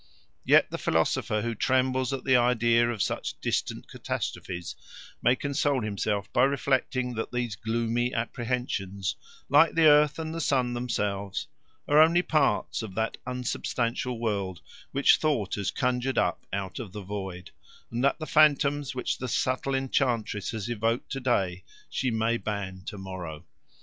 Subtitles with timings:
[0.43, 4.75] Yet the philosopher who trembles at the idea of such distant catastrophes
[5.21, 9.15] may console himself by reflecting that these gloomy apprehensions,
[9.47, 11.45] like the earth and the sun themselves,
[11.87, 14.61] are only parts of that unsubstantial world
[14.91, 17.51] which thought has conjured up out of the void,
[17.91, 22.81] and that the phantoms which the subtle enchantress has evoked to day she may ban
[22.87, 23.45] to morrow.